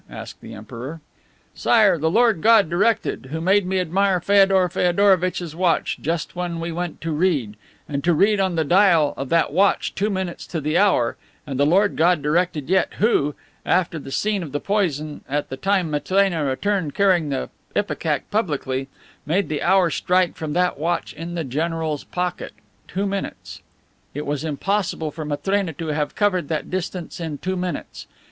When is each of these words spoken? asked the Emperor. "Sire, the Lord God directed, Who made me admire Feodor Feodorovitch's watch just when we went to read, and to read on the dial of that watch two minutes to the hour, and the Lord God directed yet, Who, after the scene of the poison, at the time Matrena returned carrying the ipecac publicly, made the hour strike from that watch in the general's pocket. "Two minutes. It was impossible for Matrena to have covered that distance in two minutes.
asked 0.09 0.41
the 0.41 0.55
Emperor. 0.55 0.99
"Sire, 1.53 1.95
the 1.99 2.09
Lord 2.09 2.41
God 2.41 2.71
directed, 2.71 3.27
Who 3.27 3.39
made 3.39 3.67
me 3.67 3.79
admire 3.79 4.19
Feodor 4.19 4.67
Feodorovitch's 4.67 5.55
watch 5.55 5.99
just 6.01 6.35
when 6.35 6.59
we 6.59 6.71
went 6.71 7.01
to 7.01 7.11
read, 7.11 7.55
and 7.87 8.03
to 8.05 8.11
read 8.15 8.39
on 8.39 8.55
the 8.55 8.63
dial 8.63 9.13
of 9.15 9.29
that 9.29 9.53
watch 9.53 9.93
two 9.93 10.09
minutes 10.09 10.47
to 10.47 10.59
the 10.59 10.75
hour, 10.75 11.17
and 11.45 11.59
the 11.59 11.67
Lord 11.67 11.95
God 11.97 12.23
directed 12.23 12.67
yet, 12.67 12.93
Who, 12.93 13.35
after 13.63 13.99
the 13.99 14.09
scene 14.11 14.41
of 14.41 14.53
the 14.53 14.59
poison, 14.59 15.21
at 15.29 15.49
the 15.49 15.55
time 15.57 15.91
Matrena 15.91 16.43
returned 16.45 16.95
carrying 16.95 17.29
the 17.29 17.51
ipecac 17.75 18.31
publicly, 18.31 18.87
made 19.27 19.49
the 19.49 19.61
hour 19.61 19.91
strike 19.91 20.35
from 20.35 20.53
that 20.53 20.79
watch 20.79 21.13
in 21.13 21.35
the 21.35 21.43
general's 21.43 22.05
pocket. 22.05 22.53
"Two 22.87 23.05
minutes. 23.05 23.61
It 24.15 24.25
was 24.25 24.43
impossible 24.43 25.11
for 25.11 25.25
Matrena 25.25 25.73
to 25.73 25.89
have 25.89 26.15
covered 26.15 26.47
that 26.47 26.71
distance 26.71 27.19
in 27.19 27.37
two 27.37 27.55
minutes. 27.55 28.07